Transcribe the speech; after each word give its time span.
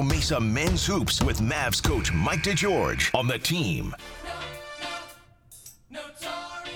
Mesa 0.00 0.40
Men's 0.40 0.86
Hoops 0.86 1.22
with 1.22 1.40
Mavs 1.40 1.82
coach 1.82 2.14
Mike 2.14 2.42
DeGeorge 2.42 3.14
on 3.14 3.26
the 3.26 3.38
team. 3.38 3.94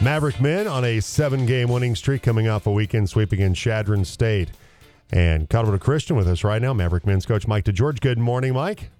Maverick 0.03 0.39
men 0.39 0.67
on 0.67 0.85
a 0.85 1.00
seven 1.00 1.47
game 1.47 1.71
winning 1.71 1.94
streak 1.94 2.23
coming 2.23 2.47
off 2.47 2.67
a 2.67 2.71
weekend 2.71 3.08
sweep 3.08 3.33
against 3.33 3.58
Chadron 3.58 4.05
State. 4.05 4.50
And 5.13 5.49
Colorado 5.49 5.79
Christian 5.79 6.15
with 6.15 6.29
us 6.29 6.44
right 6.44 6.60
now, 6.60 6.75
Maverick 6.75 7.07
men's 7.07 7.25
coach 7.25 7.49
Mike 7.49 7.65
DeGeorge. 7.65 8.00
Good 8.00 8.18
morning, 8.18 8.52
Mike. 8.52 8.91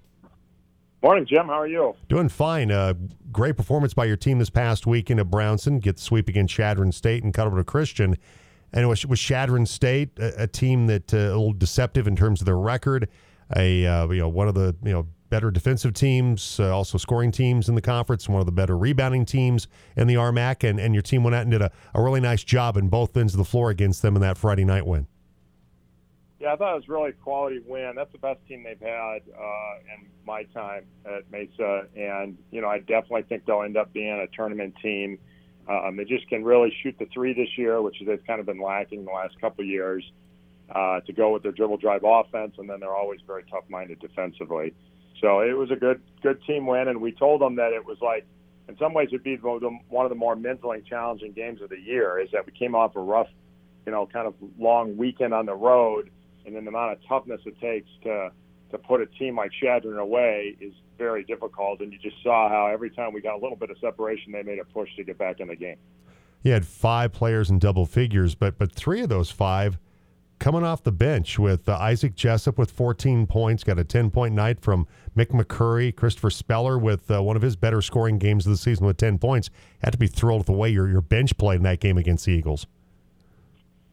Morning, 1.03 1.27
Jim. 1.29 1.45
How 1.45 1.61
are 1.61 1.67
you? 1.67 1.93
Doing 2.09 2.27
fine. 2.27 2.71
Uh, 2.71 2.95
great 3.31 3.55
performance 3.55 3.93
by 3.93 4.05
your 4.05 4.17
team 4.17 4.39
this 4.39 4.49
past 4.49 4.87
weekend 4.87 5.19
at 5.19 5.29
Brownson. 5.29 5.77
Get 5.77 5.97
the 5.97 6.01
sweep 6.01 6.27
against 6.27 6.55
Chadron 6.55 6.91
State 6.91 7.23
and 7.23 7.35
Colorado 7.35 7.63
Christian. 7.63 8.17
And 8.73 8.83
it 8.83 8.87
was, 8.87 9.05
was 9.05 9.19
Chadron 9.19 9.67
State 9.67 10.17
a, 10.17 10.43
a 10.43 10.47
team 10.47 10.87
that 10.87 11.13
uh, 11.13 11.17
a 11.17 11.37
little 11.37 11.53
deceptive 11.53 12.07
in 12.07 12.15
terms 12.15 12.41
of 12.41 12.45
their 12.47 12.57
record? 12.57 13.07
A 13.55 13.85
uh, 13.85 14.09
you 14.09 14.19
know 14.19 14.29
one 14.29 14.47
of 14.47 14.55
the 14.55 14.75
you 14.83 14.91
know 14.91 15.07
better 15.29 15.51
defensive 15.51 15.93
teams, 15.93 16.59
uh, 16.59 16.75
also 16.75 16.97
scoring 16.97 17.31
teams 17.31 17.67
in 17.69 17.75
the 17.75 17.81
conference, 17.81 18.29
one 18.29 18.39
of 18.39 18.45
the 18.45 18.51
better 18.51 18.77
rebounding 18.77 19.25
teams 19.25 19.67
in 19.95 20.07
the 20.07 20.15
RMAC, 20.15 20.67
and, 20.67 20.79
and 20.79 20.93
your 20.93 21.01
team 21.01 21.23
went 21.23 21.35
out 21.35 21.41
and 21.41 21.51
did 21.51 21.61
a, 21.61 21.71
a 21.93 22.01
really 22.01 22.21
nice 22.21 22.43
job 22.43 22.77
in 22.77 22.87
both 22.87 23.15
ends 23.17 23.33
of 23.33 23.37
the 23.37 23.45
floor 23.45 23.69
against 23.69 24.01
them 24.01 24.15
in 24.15 24.21
that 24.21 24.37
Friday 24.37 24.65
night 24.65 24.85
win. 24.85 25.07
Yeah, 26.39 26.53
I 26.53 26.55
thought 26.55 26.73
it 26.73 26.75
was 26.75 26.87
really 26.87 27.09
a 27.09 27.13
quality 27.13 27.59
win. 27.65 27.93
That's 27.95 28.11
the 28.11 28.19
best 28.19 28.39
team 28.47 28.63
they've 28.63 28.79
had 28.79 29.21
uh, 29.35 29.95
in 29.95 30.07
my 30.25 30.43
time 30.43 30.85
at 31.05 31.29
Mesa, 31.31 31.87
and 31.95 32.37
you 32.51 32.61
know 32.61 32.67
I 32.67 32.79
definitely 32.79 33.23
think 33.23 33.45
they'll 33.45 33.63
end 33.63 33.77
up 33.77 33.91
being 33.91 34.19
a 34.19 34.27
tournament 34.35 34.75
team. 34.81 35.17
Um, 35.67 35.97
they 35.97 36.05
just 36.05 36.29
can 36.29 36.45
really 36.45 36.73
shoot 36.81 36.95
the 36.97 37.07
three 37.13 37.33
this 37.33 37.57
year, 37.57 37.81
which 37.81 37.97
they've 38.05 38.25
kind 38.25 38.39
of 38.39 38.45
been 38.45 38.61
lacking 38.61 39.03
the 39.03 39.11
last 39.11 39.39
couple 39.41 39.63
of 39.63 39.67
years. 39.67 40.09
Uh, 40.69 40.99
to 40.99 41.13
go 41.13 41.31
with 41.31 41.43
their 41.43 41.53
dribble 41.53 41.77
drive 41.77 42.01
offense, 42.03 42.55
and 42.57 42.69
then 42.69 42.81
they're 42.81 42.93
always 42.93 43.21
very 43.25 43.41
tough-minded 43.49 43.97
defensively. 44.01 44.73
So 45.21 45.39
it 45.39 45.57
was 45.57 45.71
a 45.71 45.77
good 45.77 46.01
good 46.21 46.43
team 46.43 46.67
win, 46.67 46.89
and 46.89 46.99
we 46.99 47.13
told 47.13 47.39
them 47.39 47.55
that 47.55 47.71
it 47.71 47.85
was 47.85 47.97
like, 48.01 48.25
in 48.67 48.77
some 48.77 48.93
ways, 48.93 49.07
it'd 49.09 49.23
be 49.23 49.37
one 49.37 50.05
of 50.05 50.09
the 50.09 50.15
more 50.15 50.35
mentally 50.35 50.83
challenging 50.87 51.31
games 51.31 51.61
of 51.61 51.69
the 51.69 51.79
year. 51.79 52.19
Is 52.19 52.31
that 52.31 52.45
we 52.45 52.51
came 52.51 52.75
off 52.75 52.97
a 52.97 52.99
rough, 52.99 53.29
you 53.85 53.93
know, 53.93 54.07
kind 54.07 54.27
of 54.27 54.33
long 54.59 54.97
weekend 54.97 55.33
on 55.33 55.45
the 55.45 55.55
road, 55.55 56.11
and 56.45 56.53
then 56.53 56.65
the 56.65 56.69
amount 56.69 56.91
of 56.91 56.99
toughness 57.07 57.39
it 57.45 57.57
takes 57.61 57.89
to 58.03 58.31
to 58.71 58.77
put 58.77 58.99
a 58.99 59.05
team 59.05 59.37
like 59.37 59.51
Chadron 59.61 59.97
away 59.97 60.57
is 60.59 60.73
very 60.97 61.23
difficult. 61.23 61.79
And 61.79 61.93
you 61.93 61.99
just 61.99 62.21
saw 62.21 62.49
how 62.49 62.67
every 62.67 62.89
time 62.89 63.13
we 63.13 63.21
got 63.21 63.35
a 63.35 63.41
little 63.41 63.55
bit 63.55 63.69
of 63.69 63.77
separation, 63.79 64.33
they 64.33 64.43
made 64.43 64.59
a 64.59 64.65
push 64.65 64.89
to 64.97 65.05
get 65.05 65.17
back 65.17 65.39
in 65.39 65.47
the 65.47 65.55
game. 65.55 65.77
He 66.43 66.49
had 66.49 66.65
five 66.65 67.13
players 67.13 67.49
in 67.49 67.57
double 67.57 67.85
figures, 67.85 68.35
but 68.35 68.57
but 68.57 68.73
three 68.73 69.01
of 69.01 69.07
those 69.07 69.31
five 69.31 69.79
coming 70.39 70.63
off 70.63 70.83
the 70.83 70.91
bench 70.91 71.39
with 71.39 71.67
uh, 71.67 71.77
Isaac 71.77 72.15
Jessup 72.15 72.57
with 72.57 72.71
14 72.71 73.27
points, 73.27 73.63
got 73.63 73.79
a 73.79 73.83
10 73.83 74.11
point 74.11 74.33
night 74.33 74.59
from 74.59 74.87
Mick 75.15 75.27
McCurry, 75.27 75.95
Christopher 75.95 76.29
Speller 76.29 76.77
with 76.77 77.09
uh, 77.09 77.21
one 77.21 77.35
of 77.35 77.41
his 77.41 77.55
better 77.55 77.81
scoring 77.81 78.17
games 78.17 78.45
of 78.45 78.51
the 78.51 78.57
season 78.57 78.85
with 78.85 78.97
10 78.97 79.17
points. 79.17 79.49
Had 79.83 79.91
to 79.91 79.97
be 79.97 80.07
thrilled 80.07 80.41
with 80.41 80.47
the 80.47 80.53
way 80.53 80.69
your, 80.69 80.87
your 80.87 81.01
bench 81.01 81.37
played 81.37 81.57
in 81.57 81.63
that 81.63 81.79
game 81.79 81.97
against 81.97 82.25
the 82.25 82.31
Eagles. 82.31 82.67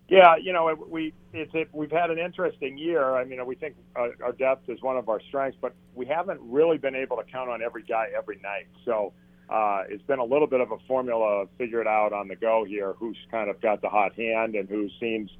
Yeah, 0.09 0.37
you 0.37 0.53
know, 0.53 0.75
we 0.89 1.15
it's 1.33 1.51
it, 1.55 1.69
we've 1.73 1.91
had 1.91 2.11
an 2.11 2.19
interesting 2.19 2.77
year. 2.77 3.17
I 3.17 3.25
mean, 3.25 3.45
we 3.47 3.55
think 3.55 3.75
our, 3.97 4.11
our 4.23 4.33
depth 4.33 4.69
is 4.69 4.83
one 4.83 4.99
of 4.99 5.09
our 5.09 5.21
strengths, 5.29 5.57
but 5.61 5.75
we 5.95 6.05
haven't 6.05 6.41
really 6.43 6.77
been 6.77 6.95
able 6.95 7.17
to 7.17 7.25
count 7.25 7.49
on 7.49 7.63
every 7.63 7.83
guy 7.83 8.09
every 8.17 8.39
night. 8.43 8.67
So 8.85 9.15
uh, 9.49 9.85
it's 9.89 10.03
been 10.03 10.19
a 10.19 10.25
little 10.25 10.47
bit 10.47 10.61
of 10.61 10.73
a 10.73 10.79
formula 10.87 11.47
figure 11.57 11.81
it 11.81 11.87
out 11.87 12.13
on 12.13 12.29
the 12.29 12.37
go 12.37 12.65
here. 12.69 12.93
Who's 12.99 13.17
kind 13.31 13.49
of 13.49 13.61
got 13.63 13.81
the 13.81 13.89
hot 13.89 14.15
hand 14.15 14.55
and 14.55 14.69
who 14.69 14.91
seems 15.01 15.31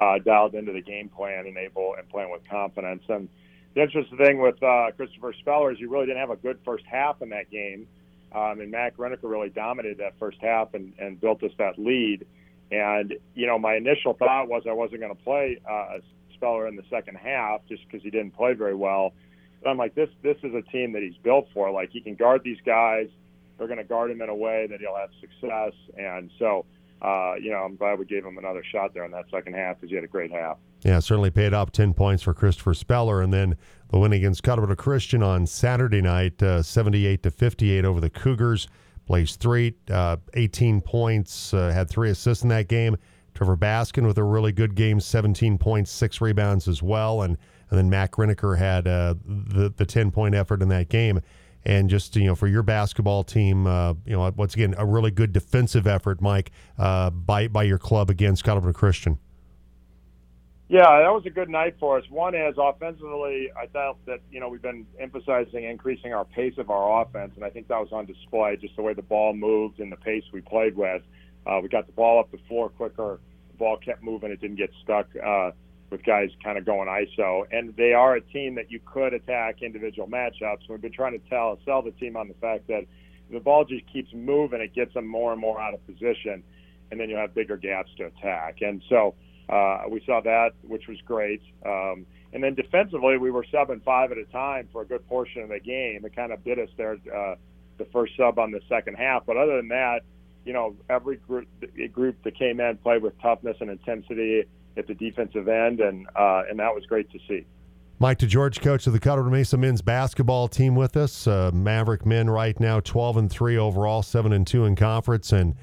uh, 0.00 0.18
dialed 0.18 0.54
into 0.54 0.72
the 0.72 0.80
game 0.82 1.08
plan 1.08 1.46
and 1.46 1.56
able 1.56 1.94
and 1.98 2.08
playing 2.08 2.30
with 2.30 2.42
confidence. 2.48 3.02
And 3.08 3.28
the 3.74 3.82
interesting 3.82 4.18
thing 4.18 4.40
with 4.40 4.62
uh, 4.62 4.90
Christopher 4.96 5.34
Speller 5.40 5.72
is 5.72 5.80
you 5.80 5.90
really 5.90 6.06
didn't 6.06 6.20
have 6.20 6.30
a 6.30 6.36
good 6.36 6.58
first 6.64 6.84
half 6.86 7.20
in 7.22 7.30
that 7.30 7.50
game. 7.50 7.86
Um, 8.32 8.60
and 8.60 8.70
Mac 8.70 8.96
Reniker 8.96 9.24
really 9.24 9.48
dominated 9.48 9.98
that 9.98 10.18
first 10.18 10.38
half 10.40 10.74
and, 10.74 10.92
and 10.98 11.20
built 11.20 11.42
us 11.42 11.52
that 11.58 11.78
lead. 11.78 12.26
And, 12.70 13.14
you 13.34 13.46
know, 13.46 13.58
my 13.58 13.76
initial 13.76 14.12
thought 14.12 14.48
was 14.48 14.64
I 14.68 14.72
wasn't 14.72 15.00
going 15.00 15.16
to 15.16 15.22
play 15.22 15.58
uh, 15.68 15.98
Speller 16.34 16.68
in 16.68 16.76
the 16.76 16.82
second 16.90 17.16
half 17.16 17.62
just 17.68 17.82
because 17.86 18.02
he 18.02 18.10
didn't 18.10 18.32
play 18.32 18.52
very 18.52 18.74
well. 18.74 19.14
But 19.62 19.70
I'm 19.70 19.78
like, 19.78 19.94
this 19.94 20.10
this 20.22 20.36
is 20.42 20.54
a 20.54 20.62
team 20.70 20.92
that 20.92 21.02
he's 21.02 21.16
built 21.22 21.48
for. 21.54 21.70
Like, 21.70 21.90
he 21.90 22.00
can 22.00 22.14
guard 22.14 22.42
these 22.44 22.60
guys. 22.64 23.08
They're 23.56 23.66
going 23.66 23.78
to 23.78 23.84
guard 23.84 24.10
him 24.10 24.20
in 24.22 24.28
a 24.28 24.34
way 24.34 24.66
that 24.68 24.78
he'll 24.80 24.94
have 24.94 25.10
success. 25.20 25.72
And 25.96 26.30
so 26.38 26.64
uh, 27.00 27.34
you 27.40 27.50
know, 27.50 27.58
I'm 27.58 27.76
glad 27.76 27.98
we 27.98 28.04
gave 28.04 28.24
him 28.24 28.38
another 28.38 28.62
shot 28.64 28.92
there 28.92 29.04
in 29.04 29.10
that 29.12 29.26
second 29.30 29.54
half 29.54 29.76
because 29.76 29.90
he 29.90 29.94
had 29.94 30.04
a 30.04 30.08
great 30.08 30.32
half. 30.32 30.58
Yeah, 30.82 30.98
certainly 30.98 31.30
paid 31.30 31.54
off 31.54 31.70
10 31.70 31.94
points 31.94 32.22
for 32.22 32.34
Christopher 32.34 32.74
Speller. 32.74 33.22
And 33.22 33.32
then 33.32 33.56
the 33.90 33.98
win 33.98 34.12
against 34.12 34.42
Colorado 34.42 34.74
Christian 34.74 35.22
on 35.22 35.46
Saturday 35.46 36.00
night, 36.00 36.42
uh, 36.42 36.62
78 36.62 37.22
to 37.22 37.30
58 37.30 37.84
over 37.84 38.00
the 38.00 38.10
Cougars. 38.10 38.68
Blaise 39.06 39.36
Threatt, 39.36 39.74
uh, 39.90 40.18
18 40.34 40.82
points, 40.82 41.54
uh, 41.54 41.70
had 41.70 41.88
three 41.88 42.10
assists 42.10 42.42
in 42.42 42.50
that 42.50 42.68
game. 42.68 42.96
Trevor 43.34 43.56
Baskin 43.56 44.06
with 44.06 44.18
a 44.18 44.24
really 44.24 44.52
good 44.52 44.74
game, 44.74 45.00
17 45.00 45.56
points, 45.56 45.90
six 45.90 46.20
rebounds 46.20 46.68
as 46.68 46.82
well. 46.82 47.22
And, 47.22 47.38
and 47.70 47.78
then 47.78 47.88
Mac 47.88 48.12
Reniker 48.12 48.58
had 48.58 48.86
uh, 48.86 49.14
the, 49.24 49.72
the 49.74 49.86
10 49.86 50.10
point 50.10 50.34
effort 50.34 50.60
in 50.60 50.68
that 50.68 50.88
game 50.88 51.20
and 51.68 51.90
just 51.90 52.16
you 52.16 52.24
know 52.24 52.34
for 52.34 52.48
your 52.48 52.64
basketball 52.64 53.22
team, 53.22 53.66
uh, 53.66 53.94
you 54.04 54.14
know 54.14 54.32
once 54.36 54.54
again 54.54 54.74
a 54.76 54.86
really 54.86 55.12
good 55.12 55.32
defensive 55.32 55.86
effort, 55.86 56.20
Mike, 56.20 56.50
uh, 56.78 57.10
by 57.10 57.46
by 57.46 57.62
your 57.62 57.78
club 57.78 58.10
against 58.10 58.42
Colorado 58.42 58.72
Christian. 58.72 59.18
Yeah, 60.70 61.00
that 61.00 61.12
was 61.12 61.24
a 61.24 61.30
good 61.30 61.48
night 61.48 61.76
for 61.80 61.96
us. 61.96 62.04
One 62.10 62.34
is 62.34 62.54
offensively, 62.58 63.50
I 63.56 63.66
thought 63.66 64.04
that 64.06 64.20
you 64.30 64.40
know 64.40 64.48
we've 64.48 64.62
been 64.62 64.86
emphasizing 64.98 65.64
increasing 65.64 66.12
our 66.12 66.24
pace 66.24 66.54
of 66.56 66.70
our 66.70 67.02
offense, 67.02 67.32
and 67.36 67.44
I 67.44 67.50
think 67.50 67.68
that 67.68 67.78
was 67.78 67.92
on 67.92 68.06
display. 68.06 68.56
Just 68.56 68.74
the 68.76 68.82
way 68.82 68.94
the 68.94 69.02
ball 69.02 69.34
moved 69.34 69.78
and 69.78 69.92
the 69.92 69.96
pace 69.96 70.24
we 70.32 70.40
played 70.40 70.76
with. 70.76 71.02
Uh, 71.46 71.60
we 71.62 71.68
got 71.68 71.86
the 71.86 71.92
ball 71.92 72.18
up 72.18 72.30
the 72.30 72.38
floor 72.48 72.70
quicker. 72.70 73.20
The 73.50 73.56
ball 73.58 73.76
kept 73.76 74.02
moving. 74.02 74.30
It 74.30 74.40
didn't 74.40 74.56
get 74.56 74.70
stuck. 74.82 75.06
Uh, 75.16 75.52
with 75.90 76.04
guys 76.04 76.30
kind 76.44 76.58
of 76.58 76.64
going 76.64 76.88
ISO. 76.88 77.44
And 77.50 77.74
they 77.76 77.92
are 77.92 78.16
a 78.16 78.20
team 78.20 78.54
that 78.56 78.70
you 78.70 78.80
could 78.84 79.14
attack 79.14 79.62
individual 79.62 80.08
matchups. 80.08 80.68
We've 80.68 80.80
been 80.80 80.92
trying 80.92 81.18
to 81.18 81.28
tell 81.28 81.58
sell 81.64 81.82
the 81.82 81.92
team 81.92 82.16
on 82.16 82.28
the 82.28 82.34
fact 82.34 82.66
that 82.68 82.84
the 83.30 83.40
ball 83.40 83.64
just 83.64 83.84
keeps 83.92 84.12
moving, 84.14 84.60
it 84.60 84.74
gets 84.74 84.94
them 84.94 85.06
more 85.06 85.32
and 85.32 85.40
more 85.40 85.60
out 85.60 85.74
of 85.74 85.86
position, 85.86 86.42
and 86.90 86.98
then 86.98 87.10
you 87.10 87.16
have 87.16 87.34
bigger 87.34 87.56
gaps 87.56 87.90
to 87.98 88.06
attack. 88.06 88.62
And 88.62 88.82
so 88.88 89.14
uh, 89.48 89.82
we 89.90 90.02
saw 90.06 90.20
that, 90.22 90.52
which 90.62 90.88
was 90.88 90.98
great. 91.04 91.42
Um, 91.64 92.06
and 92.32 92.42
then 92.42 92.54
defensively, 92.54 93.16
we 93.18 93.30
were 93.30 93.44
and 93.52 93.82
five 93.82 94.12
at 94.12 94.18
a 94.18 94.24
time 94.26 94.68
for 94.72 94.82
a 94.82 94.86
good 94.86 95.06
portion 95.08 95.42
of 95.42 95.48
the 95.48 95.60
game. 95.60 96.04
It 96.04 96.14
kind 96.14 96.32
of 96.32 96.44
bit 96.44 96.58
us 96.58 96.68
there, 96.76 96.98
uh, 97.14 97.34
the 97.78 97.86
first 97.86 98.14
sub 98.16 98.38
on 98.38 98.50
the 98.50 98.60
second 98.68 98.96
half. 98.96 99.24
But 99.26 99.36
other 99.36 99.56
than 99.56 99.68
that, 99.68 100.00
you 100.44 100.52
know, 100.52 100.76
every 100.88 101.16
group, 101.16 101.48
group 101.92 102.16
that 102.24 102.38
came 102.38 102.60
in 102.60 102.76
played 102.78 103.02
with 103.02 103.20
toughness 103.20 103.56
and 103.60 103.70
intensity 103.70 104.44
at 104.78 104.86
the 104.86 104.94
defensive 104.94 105.48
end, 105.48 105.80
and 105.80 106.06
uh, 106.16 106.44
and 106.48 106.58
that 106.58 106.74
was 106.74 106.86
great 106.86 107.10
to 107.10 107.18
see. 107.28 107.44
Mike 108.00 108.20
DeGeorge, 108.20 108.60
coach 108.60 108.86
of 108.86 108.92
the 108.92 109.00
Colorado 109.00 109.30
Mesa 109.30 109.56
men's 109.56 109.82
basketball 109.82 110.46
team, 110.46 110.76
with 110.76 110.96
us. 110.96 111.26
Uh, 111.26 111.50
Maverick 111.52 112.06
men 112.06 112.30
right 112.30 112.58
now, 112.60 112.80
twelve 112.80 113.16
and 113.16 113.30
three 113.30 113.58
overall, 113.58 114.02
seven 114.02 114.32
and 114.32 114.46
two 114.46 114.64
in 114.64 114.76
conference, 114.76 115.32
and 115.32 115.56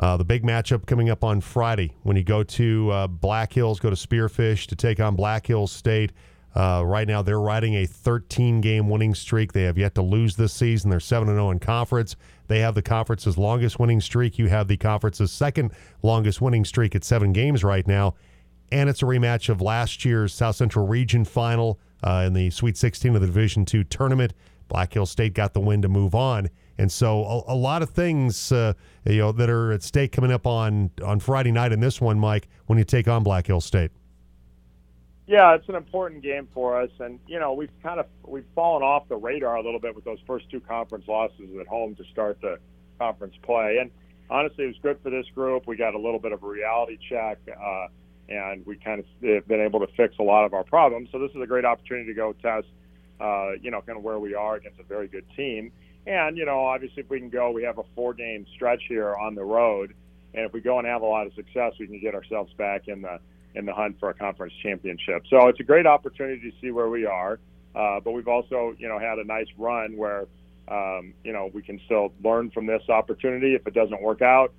uh, 0.00 0.16
the 0.16 0.24
big 0.24 0.44
matchup 0.44 0.86
coming 0.86 1.10
up 1.10 1.24
on 1.24 1.40
Friday 1.40 1.94
when 2.02 2.16
you 2.16 2.22
go 2.22 2.42
to 2.42 2.90
uh, 2.90 3.06
Black 3.06 3.52
Hills, 3.52 3.80
go 3.80 3.90
to 3.90 3.96
Spearfish 3.96 4.66
to 4.66 4.76
take 4.76 5.00
on 5.00 5.16
Black 5.16 5.46
Hills 5.46 5.72
State. 5.72 6.12
Uh, 6.54 6.82
right 6.84 7.06
now, 7.06 7.22
they're 7.22 7.40
riding 7.40 7.74
a 7.74 7.86
13 7.86 8.60
game 8.60 8.88
winning 8.88 9.14
streak. 9.14 9.52
They 9.52 9.62
have 9.62 9.78
yet 9.78 9.94
to 9.94 10.02
lose 10.02 10.36
this 10.36 10.52
season. 10.52 10.90
They're 10.90 11.00
7 11.00 11.28
0 11.28 11.50
in 11.50 11.58
conference. 11.58 12.16
They 12.48 12.60
have 12.60 12.74
the 12.74 12.82
conference's 12.82 13.38
longest 13.38 13.78
winning 13.78 14.00
streak. 14.00 14.38
You 14.38 14.48
have 14.48 14.68
the 14.68 14.76
conference's 14.76 15.32
second 15.32 15.72
longest 16.02 16.40
winning 16.40 16.64
streak 16.64 16.94
at 16.94 17.04
seven 17.04 17.32
games 17.32 17.64
right 17.64 17.86
now 17.86 18.14
and 18.70 18.88
it's 18.88 19.02
a 19.02 19.06
rematch 19.06 19.48
of 19.48 19.60
last 19.60 20.04
year's 20.04 20.34
South 20.34 20.56
Central 20.56 20.86
Region 20.86 21.24
final 21.24 21.78
uh, 22.02 22.24
in 22.26 22.32
the 22.32 22.50
Sweet 22.50 22.76
16 22.76 23.14
of 23.14 23.20
the 23.20 23.26
Division 23.26 23.64
Two 23.64 23.84
tournament. 23.84 24.34
Black 24.68 24.92
Hill 24.92 25.06
State 25.06 25.34
got 25.34 25.54
the 25.54 25.60
win 25.60 25.80
to 25.82 25.88
move 25.88 26.14
on, 26.14 26.50
and 26.76 26.92
so 26.92 27.24
a, 27.24 27.54
a 27.54 27.56
lot 27.56 27.82
of 27.82 27.90
things 27.90 28.52
uh, 28.52 28.74
you 29.06 29.18
know 29.18 29.32
that 29.32 29.48
are 29.48 29.72
at 29.72 29.82
stake 29.82 30.12
coming 30.12 30.30
up 30.30 30.46
on 30.46 30.90
on 31.04 31.20
Friday 31.20 31.52
night 31.52 31.72
in 31.72 31.80
this 31.80 32.00
one, 32.00 32.18
Mike, 32.18 32.48
when 32.66 32.78
you 32.78 32.84
take 32.84 33.08
on 33.08 33.22
Black 33.22 33.46
Hill 33.46 33.60
State. 33.60 33.90
Yeah, 35.26 35.54
it's 35.54 35.68
an 35.68 35.74
important 35.74 36.22
game 36.22 36.48
for 36.54 36.80
us, 36.80 36.90
and 37.00 37.18
you 37.26 37.38
know 37.38 37.52
we've 37.52 37.70
kind 37.82 38.00
of 38.00 38.06
we've 38.26 38.46
fallen 38.54 38.82
off 38.82 39.08
the 39.08 39.16
radar 39.16 39.56
a 39.56 39.62
little 39.62 39.80
bit 39.80 39.94
with 39.94 40.04
those 40.04 40.20
first 40.26 40.50
two 40.50 40.60
conference 40.60 41.06
losses 41.08 41.50
at 41.60 41.66
home 41.66 41.94
to 41.96 42.04
start 42.12 42.40
the 42.40 42.58
conference 42.98 43.34
play, 43.42 43.78
and 43.80 43.90
honestly, 44.30 44.64
it 44.64 44.68
was 44.68 44.78
good 44.82 44.98
for 45.02 45.10
this 45.10 45.26
group. 45.34 45.66
We 45.66 45.76
got 45.76 45.94
a 45.94 45.98
little 45.98 46.18
bit 46.18 46.32
of 46.32 46.42
a 46.42 46.46
reality 46.46 46.98
check. 47.08 47.38
Uh, 47.48 47.88
and 48.28 48.64
we 48.66 48.76
kind 48.76 49.00
of 49.00 49.06
have 49.22 49.48
been 49.48 49.60
able 49.60 49.80
to 49.80 49.86
fix 49.96 50.16
a 50.18 50.22
lot 50.22 50.44
of 50.44 50.54
our 50.54 50.64
problems. 50.64 51.08
So 51.12 51.18
this 51.18 51.30
is 51.30 51.40
a 51.40 51.46
great 51.46 51.64
opportunity 51.64 52.06
to 52.08 52.14
go 52.14 52.32
test, 52.34 52.66
uh, 53.20 53.52
you 53.60 53.70
know, 53.70 53.80
kind 53.80 53.96
of 53.96 54.04
where 54.04 54.18
we 54.18 54.34
are 54.34 54.56
against 54.56 54.78
a 54.80 54.84
very 54.84 55.08
good 55.08 55.24
team. 55.36 55.72
And 56.06 56.36
you 56.36 56.44
know, 56.44 56.60
obviously, 56.60 57.02
if 57.02 57.10
we 57.10 57.18
can 57.18 57.30
go, 57.30 57.50
we 57.50 57.64
have 57.64 57.78
a 57.78 57.84
four-game 57.94 58.46
stretch 58.54 58.82
here 58.88 59.14
on 59.14 59.34
the 59.34 59.44
road, 59.44 59.94
and 60.34 60.44
if 60.44 60.52
we 60.52 60.60
go 60.60 60.78
and 60.78 60.86
have 60.86 61.02
a 61.02 61.06
lot 61.06 61.26
of 61.26 61.34
success, 61.34 61.74
we 61.78 61.86
can 61.86 62.00
get 62.00 62.14
ourselves 62.14 62.52
back 62.54 62.88
in 62.88 63.02
the 63.02 63.18
in 63.54 63.66
the 63.66 63.72
hunt 63.72 63.98
for 63.98 64.10
a 64.10 64.14
conference 64.14 64.52
championship. 64.62 65.24
So 65.28 65.48
it's 65.48 65.60
a 65.60 65.64
great 65.64 65.86
opportunity 65.86 66.50
to 66.50 66.56
see 66.60 66.70
where 66.70 66.88
we 66.88 67.06
are. 67.06 67.40
Uh, 67.74 68.00
but 68.00 68.12
we've 68.12 68.28
also, 68.28 68.74
you 68.78 68.88
know, 68.88 68.98
had 68.98 69.18
a 69.18 69.24
nice 69.24 69.46
run 69.56 69.96
where, 69.96 70.26
um, 70.68 71.14
you 71.24 71.32
know, 71.32 71.50
we 71.52 71.62
can 71.62 71.80
still 71.84 72.12
learn 72.22 72.50
from 72.50 72.66
this 72.66 72.82
opportunity 72.88 73.54
if 73.54 73.66
it 73.66 73.74
doesn't 73.74 74.00
work 74.02 74.22
out 74.22 74.52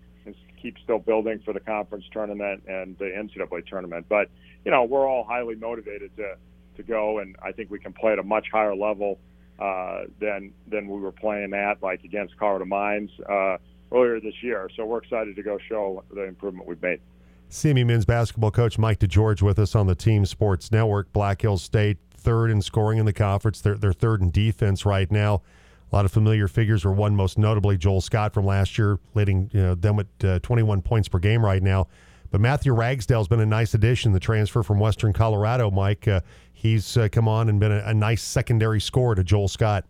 keep 0.61 0.77
still 0.83 0.99
building 0.99 1.39
for 1.43 1.53
the 1.53 1.59
conference 1.59 2.05
tournament 2.11 2.63
and 2.67 2.97
the 2.97 3.05
NCAA 3.05 3.65
tournament. 3.65 4.05
But, 4.09 4.29
you 4.65 4.71
know, 4.71 4.83
we're 4.83 5.07
all 5.07 5.23
highly 5.23 5.55
motivated 5.55 6.15
to, 6.17 6.35
to 6.77 6.83
go, 6.83 7.19
and 7.19 7.35
I 7.43 7.51
think 7.51 7.69
we 7.69 7.79
can 7.79 7.93
play 7.93 8.13
at 8.13 8.19
a 8.19 8.23
much 8.23 8.47
higher 8.51 8.75
level 8.75 9.19
uh, 9.59 10.03
than 10.21 10.53
than 10.67 10.87
we 10.87 10.99
were 10.99 11.11
playing 11.11 11.53
at, 11.53 11.83
like 11.83 12.03
against 12.03 12.37
Colorado 12.37 12.65
Mines 12.65 13.11
uh, 13.29 13.57
earlier 13.91 14.19
this 14.19 14.41
year. 14.41 14.69
So 14.75 14.85
we're 14.85 14.99
excited 14.99 15.35
to 15.35 15.43
go 15.43 15.57
show 15.67 16.03
the 16.13 16.23
improvement 16.23 16.67
we've 16.67 16.81
made. 16.81 17.01
CMU 17.49 17.85
men's 17.85 18.05
basketball 18.05 18.51
coach 18.51 18.77
Mike 18.77 18.99
DeGeorge 18.99 19.41
with 19.41 19.57
us 19.59 19.75
on 19.75 19.87
the 19.87 19.95
Team 19.95 20.25
Sports 20.25 20.71
Network. 20.71 21.11
Black 21.11 21.41
Hills 21.41 21.63
State 21.63 21.97
third 22.19 22.51
in 22.51 22.61
scoring 22.61 22.99
in 22.99 23.05
the 23.05 23.13
conference. 23.13 23.61
They're, 23.61 23.75
they're 23.75 23.93
third 23.93 24.21
in 24.21 24.29
defense 24.29 24.85
right 24.85 25.09
now. 25.11 25.41
A 25.91 25.95
lot 25.95 26.05
of 26.05 26.11
familiar 26.11 26.47
figures 26.47 26.85
were 26.85 26.91
one 26.91 27.15
most 27.15 27.37
notably 27.37 27.77
Joel 27.77 28.01
Scott 28.01 28.33
from 28.33 28.45
last 28.45 28.77
year, 28.77 28.99
leading 29.15 29.49
you 29.53 29.61
know, 29.61 29.75
them 29.75 29.99
at 29.99 30.25
uh, 30.25 30.39
21 30.39 30.81
points 30.81 31.07
per 31.07 31.17
game 31.19 31.43
right 31.43 31.63
now. 31.63 31.87
But 32.31 32.41
Matthew 32.41 32.73
Ragsdale's 32.73 33.27
been 33.27 33.39
a 33.39 33.45
nice 33.45 33.73
addition, 33.73 34.11
the 34.11 34.19
transfer 34.19 34.61
from 34.61 34.79
Western 34.79 35.13
Colorado. 35.13 35.71
Mike, 35.71 36.07
uh, 36.07 36.21
he's 36.53 36.95
uh, 36.95 37.07
come 37.11 37.27
on 37.27 37.49
and 37.49 37.59
been 37.59 37.71
a, 37.71 37.83
a 37.85 37.93
nice 37.93 38.21
secondary 38.21 38.79
scorer 38.79 39.15
to 39.15 39.23
Joel 39.23 39.47
Scott. 39.47 39.85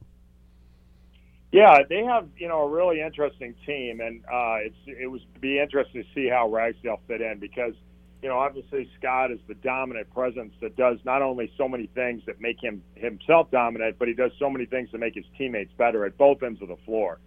Yeah, 1.52 1.80
they 1.90 2.04
have 2.04 2.28
you 2.38 2.48
know 2.48 2.62
a 2.62 2.70
really 2.70 3.02
interesting 3.02 3.56
team, 3.66 4.00
and 4.00 4.24
uh, 4.26 4.58
it's 4.62 4.78
it 4.86 5.08
was 5.08 5.22
be 5.42 5.60
interesting 5.60 6.04
to 6.04 6.10
see 6.14 6.30
how 6.30 6.48
Ragsdale 6.48 7.02
fit 7.08 7.22
in 7.22 7.40
because 7.40 7.74
you 8.22 8.30
know 8.30 8.38
obviously 8.38 8.90
Scott 9.00 9.32
is 9.32 9.40
the 9.48 9.56
dominant 9.56 10.14
presence 10.14 10.54
that 10.62 10.76
does 10.76 10.98
not 11.06 11.22
only 11.22 11.52
so 11.58 11.68
many 11.68 11.88
things 11.88 12.22
that 12.26 12.42
make 12.42 12.62
him 12.62 12.84
himself 12.96 13.50
dominant, 13.52 13.98
but 14.00 14.08
he 14.08 14.14
does 14.14 14.32
so 14.40 14.50
many 14.50 14.66
things 14.66 14.90
to 14.92 14.98
make 14.98 15.16
his 15.16 15.26
teammates 15.38 15.72
better 15.78 16.06
at 16.06 16.18
both 16.18 16.44
ends 16.44 16.62
of 16.62 16.68
the 16.68 16.78
floor. 16.86 17.20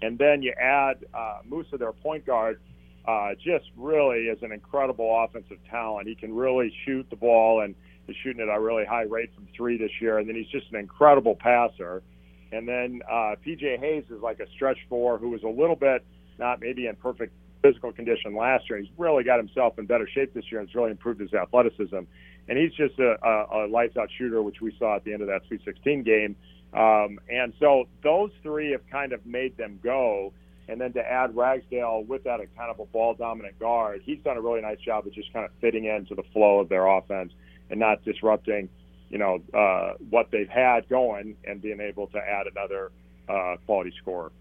And 0.00 0.18
then 0.18 0.42
you 0.42 0.52
add 0.60 1.04
uh, 1.12 1.40
Musa, 1.48 1.76
their 1.76 1.92
point 1.92 2.24
guard, 2.24 2.60
uh, 3.06 3.30
just 3.34 3.66
really 3.76 4.26
is 4.26 4.38
an 4.42 4.52
incredible 4.52 5.24
offensive 5.24 5.58
talent. 5.70 6.08
He 6.08 6.14
can 6.14 6.34
really 6.34 6.72
shoot 6.84 7.06
the 7.10 7.16
ball 7.16 7.62
and 7.62 7.74
is 8.06 8.16
shooting 8.22 8.40
at 8.40 8.54
a 8.54 8.60
really 8.60 8.84
high 8.84 9.02
rate 9.02 9.30
from 9.34 9.48
three 9.56 9.76
this 9.76 9.90
year. 10.00 10.18
And 10.18 10.28
then 10.28 10.36
he's 10.36 10.48
just 10.48 10.70
an 10.72 10.78
incredible 10.78 11.34
passer. 11.34 12.02
And 12.52 12.68
then 12.68 13.00
uh, 13.10 13.34
PJ 13.44 13.78
Hayes 13.80 14.04
is 14.10 14.22
like 14.22 14.40
a 14.40 14.46
stretch 14.54 14.78
four 14.88 15.18
who 15.18 15.30
was 15.30 15.42
a 15.42 15.48
little 15.48 15.76
bit 15.76 16.04
not 16.38 16.60
maybe 16.60 16.86
in 16.86 16.94
perfect 16.96 17.32
physical 17.62 17.92
condition 17.92 18.36
last 18.36 18.68
year. 18.68 18.78
He's 18.78 18.90
really 18.96 19.24
got 19.24 19.38
himself 19.38 19.78
in 19.78 19.86
better 19.86 20.08
shape 20.08 20.34
this 20.34 20.44
year 20.50 20.60
and 20.60 20.68
has 20.68 20.74
really 20.74 20.90
improved 20.90 21.20
his 21.20 21.32
athleticism. 21.34 21.98
And 22.48 22.58
he's 22.58 22.72
just 22.72 22.98
a, 22.98 23.16
a, 23.22 23.66
a 23.66 23.68
lights 23.68 23.96
out 23.96 24.08
shooter, 24.16 24.42
which 24.42 24.60
we 24.60 24.74
saw 24.78 24.96
at 24.96 25.04
the 25.04 25.12
end 25.12 25.22
of 25.22 25.28
that 25.28 25.42
Sweet 25.48 25.60
16 25.64 26.02
game. 26.02 26.36
Um, 26.72 27.18
and 27.30 27.52
so 27.58 27.84
those 28.02 28.30
three 28.42 28.72
have 28.72 28.88
kind 28.90 29.12
of 29.12 29.24
made 29.26 29.56
them 29.56 29.80
go. 29.82 30.32
And 30.68 30.80
then 30.80 30.92
to 30.94 31.00
add 31.00 31.34
Ragsdale 31.34 32.04
with 32.04 32.24
that 32.24 32.40
kind 32.56 32.70
of 32.70 32.78
a 32.78 32.84
ball 32.86 33.14
dominant 33.14 33.58
guard, 33.58 34.02
he's 34.04 34.18
done 34.22 34.36
a 34.36 34.40
really 34.40 34.60
nice 34.60 34.78
job 34.78 35.06
of 35.06 35.14
just 35.14 35.32
kind 35.32 35.44
of 35.44 35.50
fitting 35.60 35.86
into 35.86 36.14
the 36.14 36.24
flow 36.32 36.60
of 36.60 36.68
their 36.68 36.86
offense 36.86 37.32
and 37.70 37.80
not 37.80 38.04
disrupting 38.04 38.68
you 39.10 39.18
know 39.18 39.40
uh, 39.54 39.94
what 40.10 40.30
they've 40.30 40.48
had 40.48 40.88
going 40.88 41.36
and 41.44 41.62
being 41.62 41.80
able 41.80 42.06
to 42.08 42.18
add 42.18 42.46
another 42.46 42.90
uh, 43.28 43.56
quality 43.66 43.92
scorer. 44.00 44.32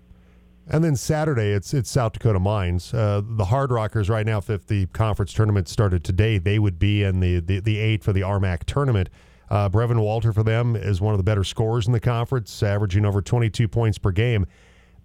And 0.69 0.83
then 0.83 0.95
Saturday, 0.97 1.51
it's 1.51 1.73
it's 1.73 1.89
South 1.89 2.13
Dakota 2.13 2.39
Mines. 2.39 2.93
Uh, 2.93 3.21
the 3.23 3.45
Hard 3.45 3.71
Rockers 3.71 4.09
right 4.09 4.25
now, 4.25 4.39
if 4.39 4.67
the 4.67 4.85
conference 4.87 5.31
tournament 5.31 5.69
started 5.69 6.03
today, 6.03 6.37
they 6.37 6.59
would 6.59 6.77
be 6.77 7.03
in 7.03 7.21
the 7.21 7.39
the, 7.39 7.59
the 7.59 7.77
eight 7.79 8.03
for 8.03 8.11
the 8.11 8.21
RMAC 8.21 8.65
tournament. 8.65 9.09
Uh, 9.49 9.69
Brevin 9.69 10.01
Walter 10.01 10.33
for 10.33 10.43
them 10.43 10.75
is 10.75 10.99
one 10.99 11.13
of 11.13 11.17
the 11.19 11.23
better 11.23 11.45
scorers 11.45 11.87
in 11.87 11.93
the 11.93 12.01
conference, 12.01 12.61
averaging 12.61 13.05
over 13.05 13.21
22 13.21 13.69
points 13.69 13.97
per 13.97 14.11
game. 14.11 14.45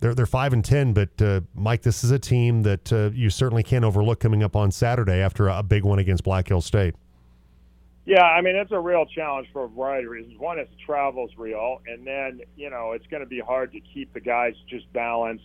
They're 0.01 0.17
they're 0.17 0.27
five 0.27 0.53
and 0.53 0.65
ten, 0.65 0.93
but 0.93 1.23
uh, 1.23 1.43
Mike, 1.55 1.83
this 1.83 2.03
is 2.03 2.11
a 2.11 2.19
team 2.19 2.63
that 2.63 2.93
uh, 2.93 3.11
you 3.15 3.31
certainly 3.31 3.63
can't 3.63 3.85
overlook 3.85 4.19
coming 4.19 4.43
up 4.43 4.57
on 4.57 4.73
Saturday 4.73 5.21
after 5.21 5.49
a 5.49 5.63
big 5.63 5.85
one 5.85 6.01
against 6.01 6.25
Black 6.25 6.49
Hill 6.49 6.61
State. 6.61 6.97
Yeah, 8.05 8.25
I 8.25 8.41
mean 8.41 8.57
it's 8.57 8.73
a 8.73 8.81
real 8.81 9.07
challenge 9.07 9.49
for 9.53 9.65
a 9.65 9.69
variety 9.69 10.07
of 10.07 10.11
reasons. 10.11 10.39
One 10.39 10.59
is 10.59 10.67
travel's 10.85 11.31
real, 11.39 11.81
and 11.87 12.05
then 12.07 12.41
you 12.57 12.69
know 12.69 12.93
it's 12.93 13.07
going 13.07 13.23
to 13.23 13.29
be 13.29 13.39
hard 13.39 13.73
to 13.73 13.81
keep 13.81 14.13
the 14.13 14.21
guys 14.21 14.55
just 14.69 14.93
balanced 14.93 15.45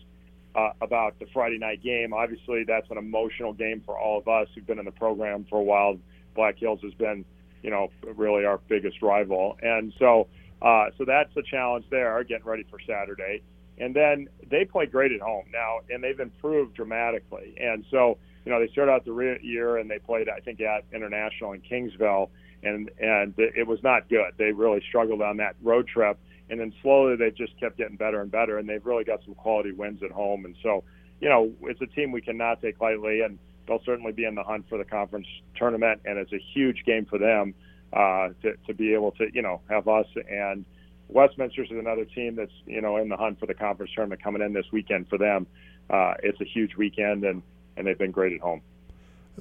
uh, 0.56 0.72
about 0.82 1.20
the 1.20 1.28
Friday 1.34 1.60
night 1.60 1.84
game. 1.84 2.14
Obviously, 2.14 2.64
that's 2.68 2.90
an 2.90 2.98
emotional 2.98 3.54
game 3.54 3.84
for 3.86 3.98
all 3.98 4.18
of 4.18 4.28
us 4.28 4.48
who've 4.56 4.66
been 4.66 4.80
in 4.80 4.86
the 4.86 4.92
program 4.92 5.46
for 5.50 5.60
a 5.60 5.64
while. 5.64 5.98
Black 6.36 6.58
Hills 6.58 6.80
has 6.84 6.94
been, 6.96 7.26
you 7.62 7.70
know, 7.70 7.90
really 8.16 8.44
our 8.44 8.60
biggest 8.68 9.04
rival, 9.04 9.56
and 9.62 9.94
so 10.00 10.28
uh, 10.64 10.86
so 10.98 11.06
that's 11.06 11.36
a 11.38 11.44
challenge 11.44 11.86
there. 11.92 12.24
Getting 12.24 12.48
ready 12.48 12.66
for 12.72 12.80
Saturday, 12.88 13.44
and 13.78 13.96
then 13.96 14.30
they 14.50 14.66
play 14.66 14.88
great 14.88 15.12
at 15.12 15.22
home 15.22 15.46
now, 15.54 15.82
and 15.92 16.04
they've 16.04 16.20
improved 16.20 16.74
dramatically, 16.74 17.54
and 17.60 17.86
so 17.92 18.18
you 18.46 18.52
know 18.52 18.60
they 18.60 18.68
started 18.72 18.94
out 18.94 19.06
the 19.06 19.38
year 19.44 19.78
and 19.78 19.92
they 19.92 20.00
played 20.00 20.28
I 20.28 20.40
think 20.40 20.60
at 20.62 20.86
International 20.92 21.52
in 21.52 21.62
Kingsville 21.62 22.30
and 22.64 22.90
and 23.00 23.34
it 23.38 23.68
was 23.68 23.82
not 23.84 24.10
good. 24.10 24.34
They 24.38 24.52
really 24.52 24.82
struggled 24.88 25.22
on 25.22 25.38
that 25.38 25.56
road 25.62 25.88
trip, 25.88 26.18
and 26.50 26.60
then 26.60 26.74
slowly 26.82 27.16
they 27.16 27.32
just 27.32 27.60
kept 27.60 27.78
getting 27.78 27.98
better 27.98 28.22
and 28.22 28.32
better, 28.32 28.58
and 28.58 28.68
they've 28.68 28.86
really 28.86 29.04
got 29.04 29.24
some 29.26 29.36
quality 29.36 29.72
wins 29.72 30.02
at 30.04 30.12
home. 30.12 30.46
And 30.46 30.56
so, 30.64 30.84
you 31.20 31.30
know, 31.30 31.52
it's 31.64 31.82
a 31.82 31.88
team 31.88 32.12
we 32.12 32.22
cannot 32.22 32.62
take 32.62 32.80
lightly, 32.82 33.22
and 33.22 33.38
they'll 33.68 33.84
certainly 33.86 34.12
be 34.12 34.26
in 34.26 34.36
the 34.36 34.44
hunt 34.44 34.66
for 34.70 34.78
the 34.78 34.86
conference 34.86 35.28
tournament, 35.56 36.02
and 36.06 36.18
it's 36.18 36.34
a 36.34 36.42
huge 36.54 36.84
game 36.86 37.06
for 37.06 37.18
them 37.18 37.54
uh, 37.94 38.30
to 38.42 38.56
to 38.68 38.74
be 38.74 38.94
able 38.94 39.12
to 39.12 39.28
you 39.34 39.42
know 39.42 39.62
have 39.70 39.88
us 39.88 40.08
and. 40.30 40.66
Westminster's 41.10 41.72
is 41.72 41.78
another 41.78 42.04
team 42.04 42.36
that's 42.36 42.52
you 42.66 42.82
know 42.82 42.98
in 42.98 43.08
the 43.08 43.16
hunt 43.16 43.40
for 43.40 43.46
the 43.46 43.54
conference 43.54 43.94
tournament 43.96 44.22
coming 44.22 44.42
in 44.42 44.52
this 44.52 44.66
weekend 44.74 45.08
for 45.08 45.18
them. 45.18 45.48
Uh, 45.90 46.16
it's 46.22 46.42
a 46.42 46.44
huge 46.44 46.76
weekend, 46.76 47.24
and 47.24 47.42
and 47.78 47.88
they've 47.88 47.98
been 47.98 48.12
great 48.12 48.34
at 48.34 48.42
home. 48.42 48.62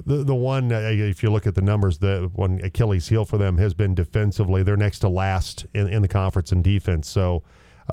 The 0.04 0.24
the 0.24 0.34
one, 0.34 0.72
uh, 0.72 0.90
if 0.92 1.22
you 1.22 1.30
look 1.30 1.46
at 1.46 1.54
the 1.54 1.62
numbers, 1.62 1.98
the 1.98 2.30
one 2.34 2.60
Achilles 2.62 3.08
heel 3.08 3.24
for 3.24 3.38
them 3.38 3.56
has 3.58 3.72
been 3.72 3.94
defensively. 3.94 4.62
They're 4.62 4.76
next 4.76 4.98
to 5.00 5.08
last 5.08 5.66
in, 5.72 5.88
in 5.88 6.02
the 6.02 6.08
conference 6.08 6.52
in 6.52 6.62
defense. 6.62 7.08
So 7.08 7.42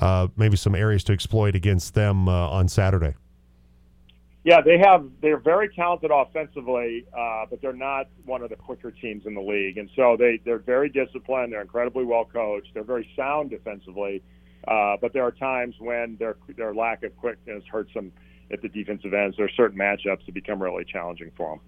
uh, 0.00 0.28
maybe 0.36 0.56
some 0.56 0.74
areas 0.74 1.04
to 1.04 1.12
exploit 1.12 1.54
against 1.54 1.94
them 1.94 2.28
uh, 2.28 2.48
on 2.50 2.68
Saturday. 2.68 3.14
Yeah, 4.44 4.60
they 4.60 4.78
have. 4.78 5.06
They're 5.22 5.38
very 5.38 5.70
talented 5.74 6.10
offensively, 6.12 7.06
uh, 7.16 7.46
but 7.48 7.62
they're 7.62 7.72
not 7.72 8.08
one 8.26 8.42
of 8.42 8.50
the 8.50 8.56
quicker 8.56 8.90
teams 8.90 9.24
in 9.24 9.34
the 9.34 9.40
league. 9.40 9.78
And 9.78 9.88
so 9.96 10.16
they 10.18 10.38
they're 10.44 10.58
very 10.58 10.90
disciplined. 10.90 11.54
They're 11.54 11.62
incredibly 11.62 12.04
well 12.04 12.26
coached. 12.30 12.68
They're 12.74 12.84
very 12.84 13.08
sound 13.16 13.48
defensively, 13.48 14.22
uh, 14.68 14.98
but 15.00 15.14
there 15.14 15.24
are 15.24 15.32
times 15.32 15.76
when 15.78 16.16
their 16.18 16.36
their 16.56 16.74
lack 16.74 17.02
of 17.04 17.16
quickness 17.16 17.64
hurts 17.72 17.94
them 17.94 18.12
at 18.52 18.60
the 18.60 18.68
defensive 18.68 19.14
ends. 19.14 19.38
There 19.38 19.46
are 19.46 19.56
certain 19.56 19.78
matchups 19.78 20.26
that 20.26 20.34
become 20.34 20.62
really 20.62 20.84
challenging 20.84 21.30
for 21.38 21.52
them. 21.56 21.60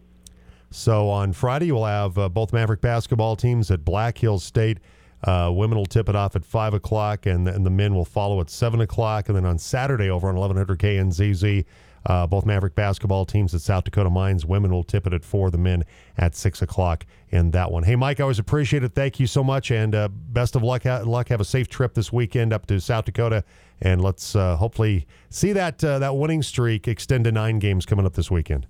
So 0.70 1.08
on 1.08 1.32
Friday, 1.32 1.73
we'll 1.73 1.85
have 1.85 2.18
uh, 2.18 2.28
both 2.28 2.52
Maverick 2.52 2.80
basketball 2.80 3.37
teams 3.37 3.70
at 3.70 3.85
Black 3.85 4.18
Hills 4.18 4.44
State. 4.44 4.78
Uh, 5.25 5.50
women 5.52 5.78
will 5.78 5.87
tip 5.87 6.08
it 6.08 6.16
off 6.16 6.37
at 6.37 6.44
5 6.44 6.75
o'clock, 6.75 7.26
and, 7.26 7.49
and 7.49 7.64
the 7.64 7.70
men 7.70 7.94
will 7.94 8.04
follow 8.04 8.40
at 8.40 8.50
7 8.50 8.80
o'clock. 8.80 9.28
And 9.28 9.37
then 9.37 9.46
on 9.46 9.58
Saturday, 9.58 10.11
over 10.11 10.28
on 10.28 10.37
1100 10.37 10.78
KNZZ, 10.78 11.64
uh, 12.06 12.26
both 12.26 12.46
Maverick 12.46 12.75
basketball 12.75 13.25
teams 13.25 13.54
at 13.54 13.61
South 13.61 13.85
Dakota 13.85 14.11
Mines. 14.11 14.46
Women 14.46 14.70
will 14.70 14.85
tip 14.85 15.06
it 15.06 15.12
at 15.12 15.25
4, 15.25 15.50
the 15.50 15.58
men 15.58 15.85
at 16.16 16.37
6 16.37 16.62
o'clock 16.62 17.04
in 17.30 17.50
that 17.50 17.73
one. 17.73 17.82
Hey, 17.82 17.96
Mike, 17.96 18.20
I 18.20 18.23
always 18.23 18.38
appreciate 18.38 18.85
it. 18.85 18.94
Thank 18.94 19.18
you 19.18 19.26
so 19.26 19.42
much, 19.42 19.70
and 19.70 19.94
uh, 19.94 20.08
best 20.08 20.54
of 20.54 20.62
luck. 20.62 20.85
Ha- 20.85 21.02
luck. 21.04 21.28
Have 21.28 21.40
a 21.40 21.44
safe 21.44 21.68
trip 21.68 21.94
this 21.94 22.12
weekend 22.12 22.52
up 22.52 22.66
to 22.66 22.80
South 22.80 23.06
Dakota, 23.06 23.42
and 23.80 24.02
let's 24.02 24.37
uh, 24.37 24.56
hopefully 24.56 25.06
see 25.30 25.52
that, 25.52 25.82
uh, 25.82 25.99
that 25.99 26.16
winning 26.16 26.42
streak 26.42 26.87
extend 26.87 27.25
to 27.25 27.32
nine 27.32 27.58
games 27.58 27.85
coming 27.87 28.06
up 28.06 28.14
this 28.14 28.30
weekend. 28.30 28.68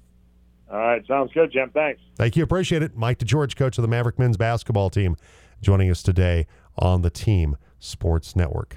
All 0.70 0.78
right, 0.78 1.06
sounds 1.06 1.32
good, 1.32 1.52
Jim. 1.52 1.70
Thanks. 1.72 2.00
Thank 2.16 2.36
you. 2.36 2.42
Appreciate 2.42 2.82
it. 2.82 2.96
Mike 2.96 3.18
DeGeorge, 3.18 3.54
coach 3.54 3.78
of 3.78 3.82
the 3.82 3.88
Maverick 3.88 4.18
men's 4.18 4.36
basketball 4.36 4.90
team, 4.90 5.16
joining 5.62 5.90
us 5.90 6.02
today 6.02 6.46
on 6.76 7.02
the 7.02 7.10
Team 7.10 7.56
Sports 7.78 8.34
Network. 8.34 8.74